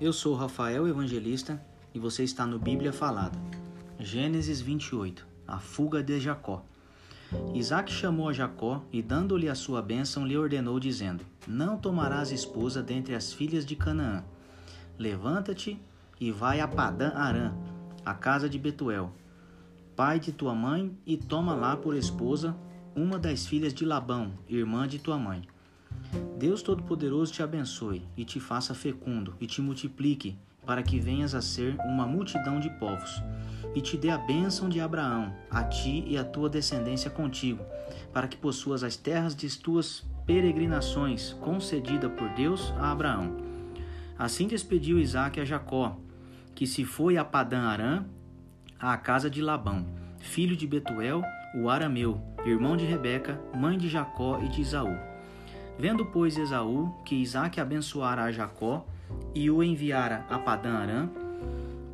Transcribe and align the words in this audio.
Eu 0.00 0.14
sou 0.14 0.34
Rafael 0.34 0.88
Evangelista 0.88 1.62
e 1.92 1.98
você 1.98 2.24
está 2.24 2.46
no 2.46 2.58
Bíblia 2.58 2.90
Falada. 2.90 3.38
Gênesis 3.98 4.58
28 4.58 5.26
A 5.46 5.58
fuga 5.58 6.02
de 6.02 6.18
Jacó. 6.18 6.64
Isaac 7.52 7.92
chamou 7.92 8.30
a 8.30 8.32
Jacó 8.32 8.82
e, 8.90 9.02
dando-lhe 9.02 9.46
a 9.46 9.54
sua 9.54 9.82
bênção, 9.82 10.26
lhe 10.26 10.38
ordenou, 10.38 10.80
dizendo: 10.80 11.22
Não 11.46 11.76
tomarás 11.76 12.32
esposa 12.32 12.82
dentre 12.82 13.14
as 13.14 13.30
filhas 13.30 13.66
de 13.66 13.76
Canaã. 13.76 14.24
Levanta-te 14.98 15.78
e 16.18 16.32
vai 16.32 16.60
a 16.60 16.66
Padã 16.66 17.10
Arã, 17.10 17.52
a 18.02 18.14
casa 18.14 18.48
de 18.48 18.58
Betuel, 18.58 19.12
pai 19.94 20.18
de 20.18 20.32
tua 20.32 20.54
mãe, 20.54 20.96
e 21.04 21.18
toma 21.18 21.54
lá 21.54 21.76
por 21.76 21.94
esposa 21.94 22.56
uma 22.96 23.18
das 23.18 23.46
filhas 23.46 23.74
de 23.74 23.84
Labão, 23.84 24.32
irmã 24.48 24.88
de 24.88 24.98
tua 24.98 25.18
mãe. 25.18 25.42
Deus 26.36 26.62
Todo-Poderoso 26.62 27.32
te 27.32 27.42
abençoe 27.42 28.02
e 28.16 28.24
te 28.24 28.40
faça 28.40 28.74
fecundo 28.74 29.34
e 29.40 29.46
te 29.46 29.60
multiplique, 29.60 30.36
para 30.64 30.82
que 30.82 30.98
venhas 30.98 31.34
a 31.34 31.42
ser 31.42 31.76
uma 31.80 32.06
multidão 32.06 32.60
de 32.60 32.70
povos, 32.70 33.22
e 33.74 33.80
te 33.80 33.96
dê 33.96 34.10
a 34.10 34.18
bênção 34.18 34.68
de 34.68 34.80
Abraão, 34.80 35.34
a 35.50 35.64
ti 35.64 36.04
e 36.06 36.16
a 36.16 36.24
tua 36.24 36.48
descendência 36.48 37.10
contigo, 37.10 37.64
para 38.12 38.28
que 38.28 38.36
possuas 38.36 38.82
as 38.82 38.96
terras 38.96 39.34
de 39.34 39.58
tuas 39.58 40.04
peregrinações, 40.26 41.32
concedida 41.40 42.08
por 42.08 42.28
Deus 42.30 42.72
a 42.78 42.92
Abraão. 42.92 43.36
Assim 44.18 44.46
despediu 44.46 44.98
Isaque 44.98 45.40
a 45.40 45.44
Jacó, 45.44 45.98
que 46.54 46.66
se 46.66 46.84
foi 46.84 47.16
a 47.16 47.24
Padã 47.24 47.62
Arã, 47.62 48.04
à 48.78 48.96
casa 48.96 49.30
de 49.30 49.40
Labão, 49.40 49.86
filho 50.18 50.56
de 50.56 50.66
Betuel, 50.66 51.22
o 51.54 51.68
arameu, 51.68 52.20
irmão 52.44 52.76
de 52.76 52.84
Rebeca, 52.84 53.40
mãe 53.56 53.76
de 53.76 53.88
Jacó 53.88 54.40
e 54.42 54.48
de 54.48 54.60
Isaú. 54.60 54.96
Vendo, 55.80 56.04
pois, 56.04 56.36
Esaú 56.36 56.94
que 57.06 57.14
Isaac 57.14 57.58
abençoara 57.58 58.24
a 58.24 58.30
Jacó 58.30 58.86
e 59.34 59.50
o 59.50 59.62
enviara 59.62 60.26
a 60.28 60.38
Padã 60.38 60.74
Arã, 60.74 61.08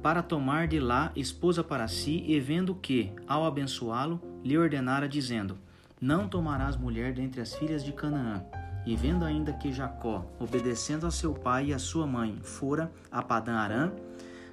para 0.03 0.25
tomar 0.25 0.67
de 0.67 0.81
lá 0.81 1.13
esposa 1.15 1.63
para 1.63 1.87
si, 1.87 2.25
e 2.27 2.41
vendo 2.41 2.75
que, 2.75 3.13
ao 3.29 3.45
abençoá-lo, 3.45 4.21
lhe 4.43 4.59
ordenara, 4.59 5.09
dizendo: 5.09 5.57
Não 6.01 6.27
tomarás 6.27 6.77
mulher 6.77 7.13
dentre 7.13 7.41
as 7.41 7.55
filhas 7.55 7.85
de 7.85 7.93
Canaã. 7.93 8.43
E 8.85 8.97
vendo 8.97 9.25
ainda 9.25 9.53
que 9.53 9.73
Jacó, 9.73 10.27
obedecendo 10.41 11.07
a 11.07 11.11
seu 11.13 11.33
pai 11.33 11.67
e 11.67 11.73
a 11.73 11.79
sua 11.79 12.09
mãe, 12.09 12.41
fora 12.43 12.91
a 13.09 13.23
Padã 13.23 13.55
Arã, 13.55 13.93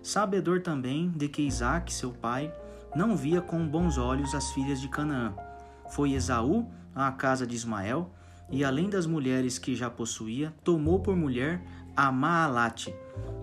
sabedor 0.03 0.61
também 0.61 1.09
de 1.09 1.27
que 1.27 1.41
Isaac, 1.41 1.91
seu 1.91 2.11
pai, 2.11 2.53
não 2.95 3.17
via 3.17 3.41
com 3.41 3.67
bons 3.67 3.97
olhos 3.97 4.35
as 4.35 4.51
filhas 4.51 4.79
de 4.79 4.89
Canaã, 4.89 5.33
foi 5.89 6.11
Esaú 6.11 6.69
à 6.93 7.11
casa 7.11 7.47
de 7.47 7.55
Ismael, 7.55 8.11
e 8.49 8.63
além 8.63 8.89
das 8.89 9.05
mulheres 9.05 9.57
que 9.57 9.75
já 9.75 9.89
possuía, 9.89 10.53
tomou 10.63 10.99
por 10.99 11.15
mulher 11.15 11.61
a 11.95 12.11
Maalate, 12.11 12.93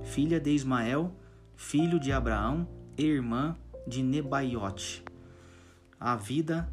filha 0.03 0.41
de 0.41 0.51
Ismael, 0.51 1.13
filho 1.57 1.99
de 1.99 2.13
Abraão 2.13 2.69
e 2.97 3.05
irmã 3.05 3.57
de 3.87 4.03
Nebaiote. 4.03 5.03
A 5.99 6.17
vida, 6.17 6.69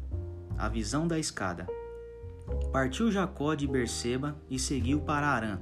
a 0.56 0.68
visão 0.68 1.06
da 1.06 1.18
escada. 1.18 1.66
Partiu 2.72 3.10
Jacó 3.10 3.54
de 3.54 3.66
Berseba 3.66 4.36
e 4.48 4.58
seguiu 4.58 5.00
para 5.00 5.28
Arã. 5.28 5.60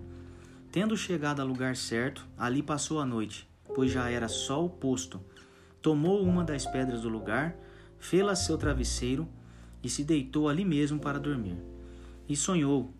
Tendo 0.70 0.96
chegado 0.96 1.40
ao 1.40 1.48
lugar 1.48 1.76
certo, 1.76 2.26
ali 2.36 2.62
passou 2.62 3.00
a 3.00 3.06
noite, 3.06 3.48
pois 3.74 3.90
já 3.90 4.10
era 4.10 4.28
sol 4.28 4.68
posto. 4.68 5.20
Tomou 5.80 6.22
uma 6.22 6.44
das 6.44 6.66
pedras 6.66 7.02
do 7.02 7.08
lugar, 7.08 7.56
fê-la 7.98 8.34
seu 8.34 8.58
travesseiro 8.58 9.28
e 9.82 9.88
se 9.88 10.04
deitou 10.04 10.48
ali 10.48 10.64
mesmo 10.64 11.00
para 11.00 11.18
dormir 11.18 11.56
e 12.28 12.36
sonhou. 12.36 12.92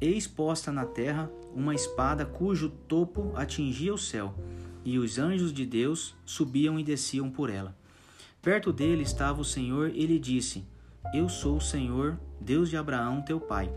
Eis 0.00 0.26
posta 0.26 0.70
na 0.70 0.84
terra 0.84 1.30
uma 1.54 1.74
espada 1.74 2.24
cujo 2.24 2.68
topo 2.68 3.32
atingia 3.34 3.92
o 3.92 3.98
céu, 3.98 4.34
e 4.84 4.98
os 4.98 5.18
anjos 5.18 5.52
de 5.52 5.66
Deus 5.66 6.14
subiam 6.24 6.78
e 6.78 6.84
desciam 6.84 7.30
por 7.30 7.50
ela. 7.50 7.76
Perto 8.40 8.72
dele 8.72 9.02
estava 9.02 9.40
o 9.40 9.44
Senhor 9.44 9.90
e 9.90 10.06
lhe 10.06 10.18
disse: 10.18 10.64
Eu 11.12 11.28
sou 11.28 11.56
o 11.56 11.60
Senhor, 11.60 12.18
Deus 12.40 12.70
de 12.70 12.76
Abraão, 12.76 13.22
teu 13.22 13.40
pai, 13.40 13.70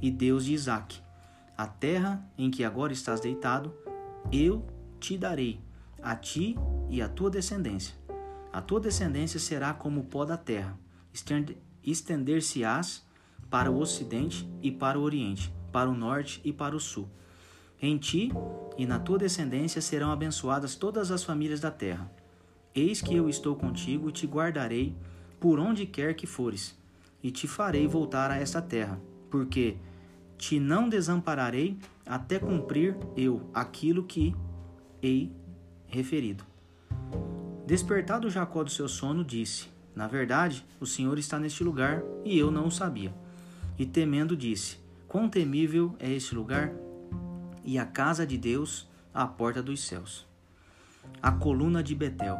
e 0.00 0.10
Deus 0.10 0.44
de 0.44 0.52
Isaque. 0.52 1.00
A 1.56 1.66
terra 1.66 2.22
em 2.36 2.50
que 2.50 2.64
agora 2.64 2.92
estás 2.92 3.20
deitado, 3.20 3.72
eu 4.30 4.66
te 5.00 5.16
darei, 5.16 5.60
a 6.02 6.14
ti 6.14 6.56
e 6.90 7.00
à 7.00 7.08
tua 7.08 7.30
descendência. 7.30 7.94
A 8.52 8.60
tua 8.60 8.80
descendência 8.80 9.40
será 9.40 9.72
como 9.72 10.00
o 10.00 10.04
pó 10.04 10.24
da 10.24 10.36
terra, 10.36 10.78
estender-se-ás 11.82 13.04
para 13.52 13.70
o 13.70 13.78
ocidente 13.78 14.48
e 14.62 14.72
para 14.72 14.98
o 14.98 15.02
oriente, 15.02 15.52
para 15.70 15.90
o 15.90 15.94
norte 15.94 16.40
e 16.42 16.50
para 16.50 16.74
o 16.74 16.80
sul. 16.80 17.06
Em 17.82 17.98
ti 17.98 18.32
e 18.78 18.86
na 18.86 18.98
tua 18.98 19.18
descendência 19.18 19.82
serão 19.82 20.10
abençoadas 20.10 20.74
todas 20.74 21.10
as 21.10 21.22
famílias 21.22 21.60
da 21.60 21.70
terra. 21.70 22.10
Eis 22.74 23.02
que 23.02 23.14
eu 23.14 23.28
estou 23.28 23.54
contigo 23.54 24.08
e 24.08 24.12
te 24.12 24.26
guardarei 24.26 24.96
por 25.38 25.58
onde 25.58 25.84
quer 25.84 26.14
que 26.14 26.26
fores, 26.26 26.74
e 27.22 27.30
te 27.30 27.46
farei 27.46 27.86
voltar 27.86 28.30
a 28.30 28.38
esta 28.38 28.62
terra, 28.62 28.98
porque 29.30 29.76
te 30.38 30.58
não 30.58 30.88
desampararei 30.88 31.76
até 32.06 32.38
cumprir 32.38 32.96
eu 33.14 33.50
aquilo 33.52 34.04
que 34.04 34.34
hei 35.02 35.30
referido. 35.88 36.42
Despertado 37.66 38.30
Jacó 38.30 38.64
do 38.64 38.70
seu 38.70 38.88
sono, 38.88 39.22
disse: 39.22 39.68
Na 39.94 40.06
verdade, 40.06 40.64
o 40.80 40.86
Senhor 40.86 41.18
está 41.18 41.38
neste 41.38 41.62
lugar 41.62 42.02
e 42.24 42.38
eu 42.38 42.50
não 42.50 42.68
o 42.68 42.70
sabia 42.70 43.12
e 43.78 43.86
temendo 43.86 44.36
disse: 44.36 44.78
Quão 45.08 45.28
temível 45.28 45.94
é 45.98 46.10
este 46.10 46.34
lugar? 46.34 46.72
E 47.64 47.78
a 47.78 47.86
casa 47.86 48.26
de 48.26 48.36
Deus 48.36 48.88
à 49.12 49.26
porta 49.26 49.62
dos 49.62 49.82
céus. 49.82 50.26
A 51.20 51.30
coluna 51.30 51.82
de 51.82 51.94
Betel. 51.94 52.36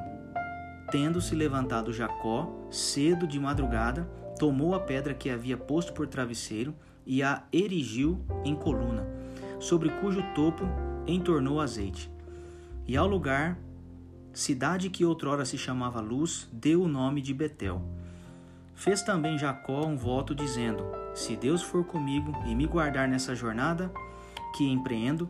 Tendo-se 0.91 1.35
levantado 1.35 1.93
Jacó, 1.93 2.69
cedo 2.71 3.27
de 3.27 3.39
madrugada, 3.39 4.05
tomou 4.39 4.75
a 4.75 4.81
pedra 4.81 5.15
que 5.15 5.31
havia 5.31 5.57
posto 5.57 5.93
por 5.93 6.07
travesseiro 6.07 6.75
e 7.07 7.23
a 7.23 7.45
erigiu 7.53 8.21
em 8.45 8.55
coluna, 8.55 9.07
sobre 9.59 9.89
cujo 9.89 10.23
topo 10.35 10.65
entornou 11.07 11.61
azeite. 11.61 12.11
E 12.87 12.97
ao 12.97 13.07
lugar, 13.07 13.59
cidade 14.33 14.91
que 14.91 15.05
outrora 15.05 15.45
se 15.45 15.57
chamava 15.57 16.01
Luz, 16.01 16.49
deu 16.53 16.83
o 16.83 16.89
nome 16.89 17.21
de 17.21 17.33
Betel. 17.33 17.83
Fez 18.75 19.03
também 19.03 19.39
Jacó 19.39 19.87
um 19.87 19.97
voto 19.97 20.35
dizendo: 20.35 21.02
se 21.15 21.37
Deus 21.37 21.63
for 21.63 21.85
comigo 21.85 22.33
e 22.47 22.55
me 22.55 22.67
guardar 22.67 23.09
nessa 23.09 23.35
jornada 23.35 23.93
que 24.57 24.69
empreendo, 24.69 25.29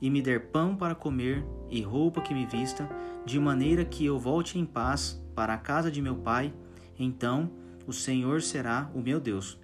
e 0.00 0.10
me 0.10 0.20
der 0.20 0.50
pão 0.50 0.76
para 0.76 0.94
comer 0.94 1.44
e 1.70 1.80
roupa 1.80 2.20
que 2.20 2.34
me 2.34 2.44
vista, 2.44 2.88
de 3.24 3.38
maneira 3.38 3.84
que 3.84 4.04
eu 4.04 4.18
volte 4.18 4.58
em 4.58 4.66
paz 4.66 5.22
para 5.34 5.54
a 5.54 5.58
casa 5.58 5.90
de 5.90 6.02
meu 6.02 6.16
pai, 6.16 6.52
então 6.98 7.50
o 7.86 7.92
Senhor 7.92 8.42
será 8.42 8.90
o 8.94 9.00
meu 9.00 9.18
Deus. 9.18 9.58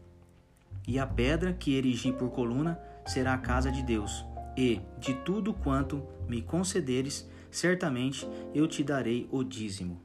E 0.86 0.98
a 0.98 1.06
pedra 1.06 1.53
que 1.53 1.75
erigi 1.75 2.12
por 2.12 2.31
coluna 2.31 2.81
será 3.06 3.34
a 3.34 3.38
casa 3.38 3.70
de 3.70 3.82
Deus. 3.82 4.25
E, 4.56 4.81
de 4.98 5.14
tudo 5.14 5.52
quanto 5.52 6.02
me 6.26 6.41
concederes, 6.42 7.28
certamente 7.50 8.26
eu 8.54 8.66
te 8.66 8.82
darei 8.82 9.28
o 9.31 9.44
dízimo. 9.44 10.00